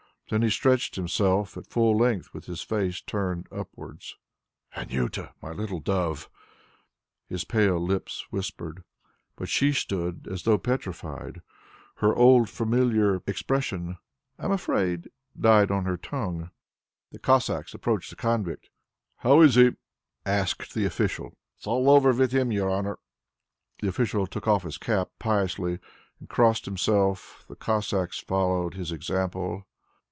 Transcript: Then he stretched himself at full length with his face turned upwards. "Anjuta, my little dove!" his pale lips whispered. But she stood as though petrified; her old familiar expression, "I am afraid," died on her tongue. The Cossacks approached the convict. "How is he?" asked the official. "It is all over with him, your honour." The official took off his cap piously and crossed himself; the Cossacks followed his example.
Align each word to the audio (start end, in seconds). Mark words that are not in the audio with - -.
Then 0.29 0.43
he 0.43 0.49
stretched 0.49 0.95
himself 0.95 1.57
at 1.57 1.67
full 1.67 1.97
length 1.97 2.33
with 2.33 2.45
his 2.45 2.61
face 2.61 3.01
turned 3.01 3.49
upwards. 3.51 4.15
"Anjuta, 4.73 5.33
my 5.41 5.51
little 5.51 5.81
dove!" 5.81 6.29
his 7.27 7.43
pale 7.43 7.77
lips 7.77 8.25
whispered. 8.29 8.85
But 9.35 9.49
she 9.49 9.73
stood 9.73 10.29
as 10.31 10.43
though 10.43 10.57
petrified; 10.57 11.41
her 11.95 12.15
old 12.15 12.49
familiar 12.49 13.15
expression, 13.27 13.97
"I 14.39 14.45
am 14.45 14.53
afraid," 14.53 15.09
died 15.37 15.69
on 15.69 15.83
her 15.83 15.97
tongue. 15.97 16.49
The 17.11 17.19
Cossacks 17.19 17.73
approached 17.73 18.09
the 18.09 18.15
convict. 18.15 18.69
"How 19.17 19.41
is 19.41 19.55
he?" 19.55 19.71
asked 20.25 20.73
the 20.73 20.85
official. 20.85 21.31
"It 21.57 21.63
is 21.63 21.67
all 21.67 21.89
over 21.89 22.13
with 22.13 22.31
him, 22.31 22.53
your 22.53 22.71
honour." 22.71 22.99
The 23.81 23.89
official 23.89 24.25
took 24.27 24.47
off 24.47 24.63
his 24.63 24.77
cap 24.77 25.09
piously 25.19 25.79
and 26.21 26.29
crossed 26.29 26.63
himself; 26.63 27.43
the 27.49 27.57
Cossacks 27.57 28.19
followed 28.19 28.75
his 28.75 28.93
example. 28.93 29.65